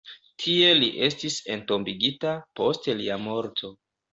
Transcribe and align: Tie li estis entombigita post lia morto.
Tie 0.43 0.69
li 0.77 0.87
estis 1.09 1.35
entombigita 1.57 2.33
post 2.61 2.91
lia 3.03 3.21
morto. 3.29 3.73